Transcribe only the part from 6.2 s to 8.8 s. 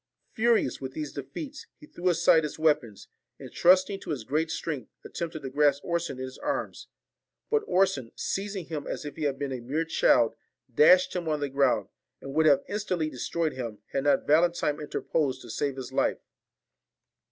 his arms: but Orson, seizing